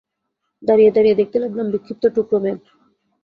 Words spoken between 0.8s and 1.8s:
দাঁড়িয়ে দেখতে লাগলাম